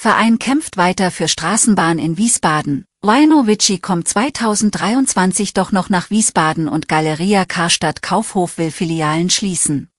Verein 0.00 0.38
kämpft 0.38 0.76
weiter 0.76 1.10
für 1.10 1.26
Straßenbahn 1.26 1.98
in 1.98 2.16
Wiesbaden. 2.18 2.84
Richie 3.04 3.80
kommt 3.80 4.06
2023 4.06 5.54
doch 5.54 5.72
noch 5.72 5.88
nach 5.88 6.08
Wiesbaden 6.08 6.68
und 6.68 6.86
Galeria 6.86 7.44
Karstadt 7.44 8.00
Kaufhof 8.00 8.58
will 8.58 8.70
Filialen 8.70 9.28
schließen. 9.28 9.90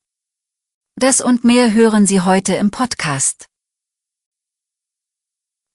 Das 0.96 1.20
und 1.20 1.44
mehr 1.44 1.74
hören 1.74 2.08
Sie 2.08 2.22
heute 2.22 2.56
im 2.56 2.72
Podcast. 2.72 3.48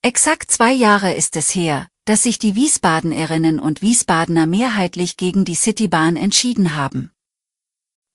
Exakt 0.01 0.51
zwei 0.51 0.73
Jahre 0.73 1.12
ist 1.12 1.37
es 1.37 1.55
her, 1.55 1.87
dass 2.06 2.23
sich 2.23 2.39
die 2.39 2.55
Wiesbadenerinnen 2.55 3.61
und 3.61 3.83
Wiesbadener 3.83 4.47
mehrheitlich 4.47 5.19
gegen 5.19 5.45
die 5.45 5.55
Citybahn 5.55 6.17
entschieden 6.17 6.75
haben. 6.75 7.12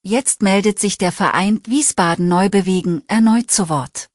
Jetzt 0.02 0.42
meldet 0.42 0.80
sich 0.80 0.98
der 0.98 1.12
Verein 1.12 1.60
Wiesbaden 1.66 2.26
Neubewegen 2.26 3.04
erneut 3.06 3.48
zu 3.52 3.68
Wort. 3.68 4.09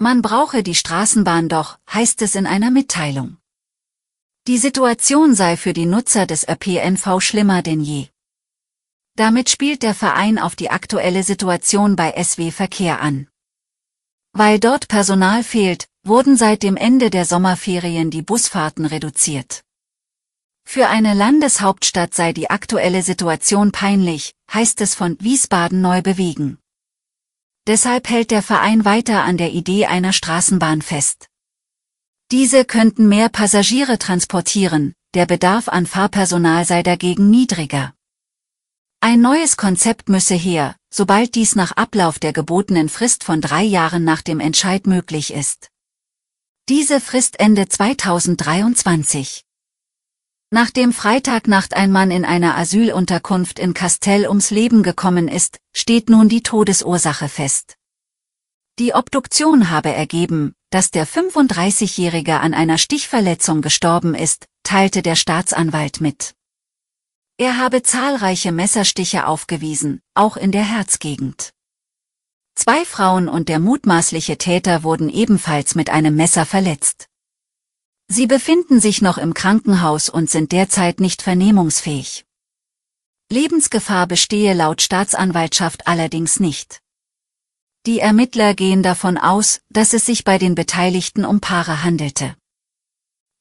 Man 0.00 0.22
brauche 0.22 0.62
die 0.62 0.76
Straßenbahn 0.76 1.48
doch, 1.48 1.76
heißt 1.92 2.22
es 2.22 2.36
in 2.36 2.46
einer 2.46 2.70
Mitteilung. 2.70 3.38
Die 4.46 4.56
Situation 4.56 5.34
sei 5.34 5.56
für 5.56 5.72
die 5.72 5.86
Nutzer 5.86 6.24
des 6.24 6.48
ÖPNV 6.48 7.20
schlimmer 7.20 7.62
denn 7.62 7.80
je. 7.80 8.06
Damit 9.16 9.50
spielt 9.50 9.82
der 9.82 9.94
Verein 9.94 10.38
auf 10.38 10.54
die 10.54 10.70
aktuelle 10.70 11.24
Situation 11.24 11.96
bei 11.96 12.12
SW 12.22 12.52
Verkehr 12.52 13.02
an. 13.02 13.26
Weil 14.32 14.60
dort 14.60 14.86
Personal 14.86 15.42
fehlt, 15.42 15.88
wurden 16.04 16.36
seit 16.36 16.62
dem 16.62 16.76
Ende 16.76 17.10
der 17.10 17.24
Sommerferien 17.24 18.12
die 18.12 18.22
Busfahrten 18.22 18.86
reduziert. 18.86 19.64
Für 20.64 20.88
eine 20.88 21.14
Landeshauptstadt 21.14 22.14
sei 22.14 22.32
die 22.32 22.50
aktuelle 22.50 23.02
Situation 23.02 23.72
peinlich, 23.72 24.36
heißt 24.54 24.80
es 24.80 24.94
von 24.94 25.16
Wiesbaden 25.20 25.80
neu 25.80 26.02
bewegen. 26.02 26.58
Deshalb 27.68 28.08
hält 28.08 28.30
der 28.30 28.42
Verein 28.42 28.86
weiter 28.86 29.24
an 29.24 29.36
der 29.36 29.52
Idee 29.52 29.84
einer 29.84 30.14
Straßenbahn 30.14 30.80
fest. 30.80 31.26
Diese 32.30 32.64
könnten 32.64 33.10
mehr 33.10 33.28
Passagiere 33.28 33.98
transportieren, 33.98 34.94
der 35.12 35.26
Bedarf 35.26 35.68
an 35.68 35.84
Fahrpersonal 35.84 36.64
sei 36.64 36.82
dagegen 36.82 37.28
niedriger. 37.28 37.92
Ein 39.00 39.20
neues 39.20 39.58
Konzept 39.58 40.08
müsse 40.08 40.34
her, 40.34 40.76
sobald 40.90 41.34
dies 41.34 41.56
nach 41.56 41.72
Ablauf 41.72 42.18
der 42.18 42.32
gebotenen 42.32 42.88
Frist 42.88 43.22
von 43.22 43.42
drei 43.42 43.64
Jahren 43.64 44.02
nach 44.02 44.22
dem 44.22 44.40
Entscheid 44.40 44.86
möglich 44.86 45.34
ist. 45.34 45.68
Diese 46.70 47.02
Frist 47.02 47.38
Ende 47.38 47.68
2023. 47.68 49.44
Nachdem 50.50 50.94
Freitagnacht 50.94 51.74
ein 51.74 51.92
Mann 51.92 52.10
in 52.10 52.24
einer 52.24 52.56
Asylunterkunft 52.56 53.58
in 53.58 53.74
Castell 53.74 54.26
ums 54.26 54.50
Leben 54.50 54.82
gekommen 54.82 55.28
ist, 55.28 55.58
steht 55.74 56.08
nun 56.08 56.30
die 56.30 56.42
Todesursache 56.42 57.28
fest. 57.28 57.76
Die 58.78 58.94
Obduktion 58.94 59.68
habe 59.68 59.92
ergeben, 59.92 60.54
dass 60.70 60.90
der 60.90 61.06
35-Jährige 61.06 62.40
an 62.40 62.54
einer 62.54 62.78
Stichverletzung 62.78 63.60
gestorben 63.60 64.14
ist, 64.14 64.46
teilte 64.62 65.02
der 65.02 65.16
Staatsanwalt 65.16 66.00
mit. 66.00 66.34
Er 67.36 67.58
habe 67.58 67.82
zahlreiche 67.82 68.50
Messerstiche 68.50 69.26
aufgewiesen, 69.26 70.00
auch 70.14 70.36
in 70.36 70.50
der 70.50 70.64
Herzgegend. 70.64 71.52
Zwei 72.54 72.84
Frauen 72.84 73.28
und 73.28 73.48
der 73.48 73.60
mutmaßliche 73.60 74.38
Täter 74.38 74.82
wurden 74.82 75.10
ebenfalls 75.10 75.74
mit 75.74 75.90
einem 75.90 76.16
Messer 76.16 76.46
verletzt. 76.46 77.06
Sie 78.10 78.26
befinden 78.26 78.80
sich 78.80 79.02
noch 79.02 79.18
im 79.18 79.34
Krankenhaus 79.34 80.08
und 80.08 80.30
sind 80.30 80.52
derzeit 80.52 80.98
nicht 80.98 81.20
vernehmungsfähig. 81.20 82.24
Lebensgefahr 83.30 84.06
bestehe 84.06 84.54
laut 84.54 84.80
Staatsanwaltschaft 84.80 85.86
allerdings 85.86 86.40
nicht. 86.40 86.80
Die 87.84 88.00
Ermittler 88.00 88.54
gehen 88.54 88.82
davon 88.82 89.18
aus, 89.18 89.60
dass 89.68 89.92
es 89.92 90.06
sich 90.06 90.24
bei 90.24 90.38
den 90.38 90.54
Beteiligten 90.54 91.26
um 91.26 91.40
Paare 91.40 91.82
handelte. 91.84 92.34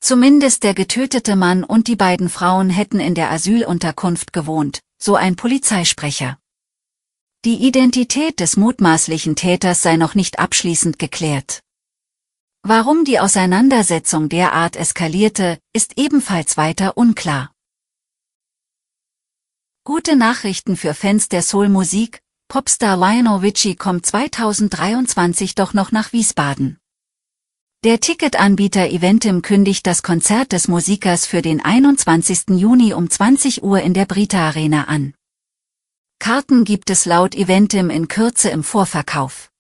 Zumindest 0.02 0.64
der 0.64 0.74
getötete 0.74 1.36
Mann 1.38 1.64
und 1.64 1.88
die 1.88 1.96
beiden 1.96 2.30
Frauen 2.30 2.70
hätten 2.70 3.00
in 3.00 3.16
der 3.16 3.32
Asylunterkunft 3.32 4.34
gewohnt, 4.34 4.82
so 5.02 5.16
ein 5.16 5.38
Polizeisprecher. 5.38 6.38
Die 7.46 7.66
Identität 7.66 8.42
des 8.42 8.58
mutmaßlichen 8.58 9.36
Täters 9.36 9.82
sei 9.82 9.96
noch 9.96 10.16
nicht 10.16 10.40
abschließend 10.40 11.00
geklärt. 11.00 11.62
Warum 12.70 13.06
die 13.06 13.18
Auseinandersetzung 13.18 14.28
derart 14.28 14.76
eskalierte, 14.76 15.58
ist 15.72 15.94
ebenfalls 15.96 16.58
weiter 16.58 16.98
unklar. 16.98 17.54
Gute 19.86 20.18
Nachrichten 20.18 20.76
für 20.76 20.94
Fans 20.94 21.30
der 21.30 21.44
Soul-Musik, 21.44 22.20
Popstar 22.50 22.98
Lionel 22.98 23.40
Richie 23.40 23.78
kommt 23.78 24.06
2023 24.06 25.56
doch 25.56 25.74
noch 25.74 25.94
nach 25.94 26.12
Wiesbaden. 26.12 26.78
Der 27.86 28.02
Ticketanbieter 28.02 28.90
Eventim 28.90 29.44
kündigt 29.44 29.88
das 29.88 30.04
Konzert 30.04 30.52
des 30.52 30.68
Musikers 30.68 31.26
für 31.26 31.42
den 31.42 31.64
21. 31.64 32.50
Juni 32.50 32.94
um 32.94 33.10
20 33.10 33.64
Uhr 33.64 33.80
in 33.80 33.94
der 33.94 34.06
Brita 34.06 34.46
Arena 34.46 34.90
an. 34.90 35.14
Karten 36.20 36.66
gibt 36.66 36.90
es 36.90 37.06
laut 37.06 37.34
Eventim 37.34 37.90
in 37.90 38.10
Kürze 38.10 38.50
im 38.50 38.66
Vorverkauf. 38.66 39.52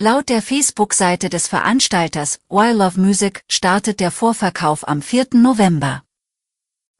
Laut 0.00 0.28
der 0.28 0.42
Facebook-Seite 0.42 1.30
des 1.30 1.46
Veranstalters 1.46 2.40
Wild 2.48 2.76
Love 2.76 3.00
Music 3.00 3.44
startet 3.48 4.00
der 4.00 4.10
Vorverkauf 4.10 4.88
am 4.88 5.00
4. 5.00 5.28
November. 5.34 6.02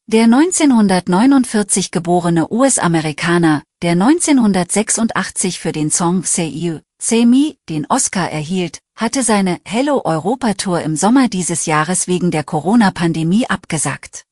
Der 0.07 0.23
1949 0.23 1.91
geborene 1.91 2.49
US-Amerikaner, 2.49 3.63
der 3.81 3.91
1986 3.91 5.59
für 5.59 5.73
den 5.73 5.91
Song 5.91 6.23
Say 6.23 6.47
You, 6.47 6.79
Say 6.97 7.25
Me 7.25 7.57
den 7.67 7.85
Oscar 7.89 8.31
erhielt, 8.31 8.79
hatte 8.95 9.23
seine 9.23 9.59
Hello 9.65 10.01
Europa 10.05 10.53
Tour 10.53 10.81
im 10.81 10.95
Sommer 10.95 11.27
dieses 11.27 11.65
Jahres 11.65 12.07
wegen 12.07 12.31
der 12.31 12.45
Corona-Pandemie 12.45 13.45
abgesagt. 13.47 14.23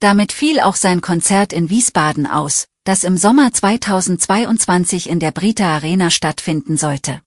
Damit 0.00 0.32
fiel 0.32 0.60
auch 0.60 0.76
sein 0.76 1.02
Konzert 1.02 1.52
in 1.52 1.68
Wiesbaden 1.68 2.26
aus, 2.26 2.66
das 2.84 3.04
im 3.04 3.18
Sommer 3.18 3.52
2022 3.52 5.10
in 5.10 5.20
der 5.20 5.32
Brita 5.32 5.66
Arena 5.66 6.08
stattfinden 6.08 6.78
sollte. 6.78 7.20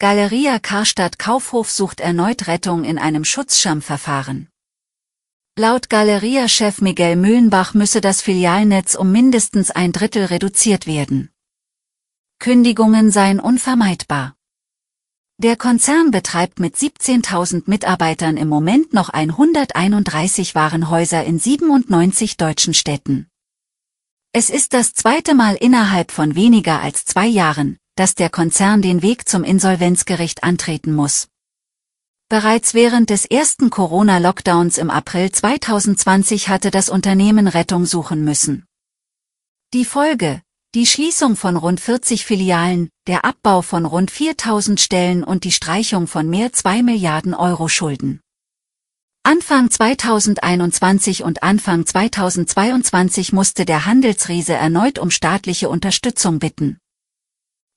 Galeria 0.00 0.58
Karstadt 0.58 1.18
Kaufhof 1.18 1.70
sucht 1.70 2.00
erneut 2.00 2.46
Rettung 2.46 2.84
in 2.84 2.98
einem 2.98 3.22
Schutzschirmverfahren. 3.22 4.48
Laut 5.58 5.90
Galeria-Chef 5.90 6.80
Miguel 6.80 7.16
Mühlenbach 7.16 7.74
müsse 7.74 8.00
das 8.00 8.22
Filialnetz 8.22 8.94
um 8.94 9.12
mindestens 9.12 9.70
ein 9.70 9.92
Drittel 9.92 10.24
reduziert 10.24 10.86
werden. 10.86 11.28
Kündigungen 12.38 13.10
seien 13.10 13.40
unvermeidbar. 13.40 14.36
Der 15.36 15.56
Konzern 15.56 16.10
betreibt 16.10 16.60
mit 16.60 16.76
17.000 16.76 17.64
Mitarbeitern 17.66 18.38
im 18.38 18.48
Moment 18.48 18.94
noch 18.94 19.10
131 19.10 20.54
Warenhäuser 20.54 21.24
in 21.24 21.38
97 21.38 22.38
deutschen 22.38 22.72
Städten. 22.72 23.28
Es 24.32 24.48
ist 24.48 24.72
das 24.72 24.94
zweite 24.94 25.34
Mal 25.34 25.56
innerhalb 25.56 26.10
von 26.10 26.36
weniger 26.36 26.80
als 26.80 27.04
zwei 27.04 27.26
Jahren, 27.26 27.76
dass 28.00 28.14
der 28.14 28.30
Konzern 28.30 28.80
den 28.80 29.02
Weg 29.02 29.28
zum 29.28 29.44
Insolvenzgericht 29.44 30.42
antreten 30.42 30.94
muss. 30.94 31.28
Bereits 32.30 32.72
während 32.72 33.10
des 33.10 33.26
ersten 33.26 33.68
Corona-Lockdowns 33.68 34.78
im 34.78 34.88
April 34.88 35.30
2020 35.30 36.48
hatte 36.48 36.70
das 36.70 36.88
Unternehmen 36.88 37.46
Rettung 37.46 37.84
suchen 37.84 38.24
müssen. 38.24 38.64
Die 39.74 39.84
Folge, 39.84 40.40
die 40.74 40.86
Schließung 40.86 41.36
von 41.36 41.58
rund 41.58 41.78
40 41.78 42.24
Filialen, 42.24 42.88
der 43.06 43.26
Abbau 43.26 43.60
von 43.60 43.84
rund 43.84 44.10
4000 44.10 44.80
Stellen 44.80 45.22
und 45.22 45.44
die 45.44 45.52
Streichung 45.52 46.06
von 46.06 46.26
mehr 46.30 46.54
2 46.54 46.82
Milliarden 46.82 47.34
Euro 47.34 47.68
Schulden. 47.68 48.22
Anfang 49.24 49.70
2021 49.70 51.22
und 51.22 51.42
Anfang 51.42 51.84
2022 51.84 53.34
musste 53.34 53.66
der 53.66 53.84
Handelsriese 53.84 54.54
erneut 54.54 54.98
um 54.98 55.10
staatliche 55.10 55.68
Unterstützung 55.68 56.38
bitten. 56.38 56.78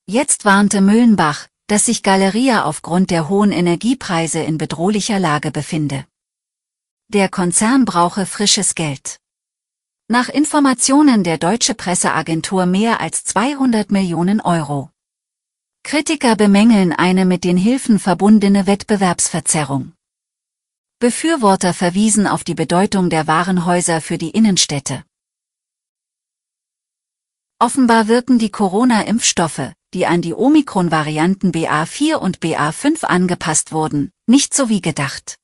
Jetzt 0.06 0.44
warnte 0.44 0.82
Mühlenbach, 0.82 1.48
dass 1.66 1.86
sich 1.86 2.02
Galeria 2.02 2.64
aufgrund 2.64 3.10
der 3.10 3.30
hohen 3.30 3.52
Energiepreise 3.52 4.40
in 4.40 4.58
bedrohlicher 4.58 5.18
Lage 5.18 5.50
befinde. 5.50 6.06
Der 7.08 7.30
Konzern 7.30 7.86
brauche 7.86 8.26
frisches 8.26 8.74
Geld. 8.74 9.18
Nach 10.06 10.28
Informationen 10.28 11.24
der 11.24 11.38
Deutsche 11.38 11.74
Presseagentur 11.74 12.66
mehr 12.66 13.00
als 13.00 13.24
200 13.24 13.90
Millionen 13.90 14.42
Euro. 14.42 14.90
Kritiker 15.84 16.36
bemängeln 16.36 16.92
eine 16.92 17.24
mit 17.24 17.42
den 17.42 17.56
Hilfen 17.56 17.98
verbundene 17.98 18.66
Wettbewerbsverzerrung. 18.66 19.94
Befürworter 20.98 21.72
verwiesen 21.72 22.26
auf 22.26 22.44
die 22.44 22.54
Bedeutung 22.54 23.08
der 23.08 23.26
Warenhäuser 23.26 24.02
für 24.02 24.18
die 24.18 24.30
Innenstädte. 24.30 25.02
Offenbar 27.58 28.08
wirken 28.08 28.38
die 28.38 28.50
Corona-Impfstoffe, 28.50 29.72
die 29.94 30.06
an 30.06 30.20
die 30.20 30.34
Omikron-Varianten 30.34 31.52
BA4 31.52 32.16
und 32.16 32.40
BA5 32.40 33.04
angepasst 33.04 33.72
wurden, 33.72 34.10
nicht 34.26 34.52
so 34.52 34.68
wie 34.68 34.82
gedacht. 34.82 35.36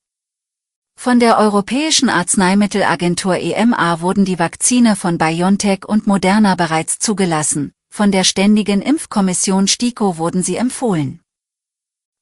Von 0.99 1.19
der 1.19 1.39
Europäischen 1.39 2.09
Arzneimittelagentur 2.09 3.37
EMA 3.37 4.01
wurden 4.01 4.25
die 4.25 4.37
Vakzine 4.37 4.95
von 4.95 5.17
BioNTech 5.17 5.85
und 5.87 6.05
Moderna 6.05 6.55
bereits 6.55 6.99
zugelassen, 6.99 7.71
von 7.89 8.11
der 8.11 8.23
Ständigen 8.23 8.81
Impfkommission 8.81 9.67
STIKO 9.67 10.17
wurden 10.17 10.43
sie 10.43 10.57
empfohlen. 10.57 11.21